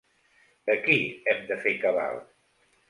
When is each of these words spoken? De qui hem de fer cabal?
De 0.69 0.77
qui 0.87 0.97
hem 1.35 1.47
de 1.53 1.61
fer 1.67 1.77
cabal? 1.87 2.23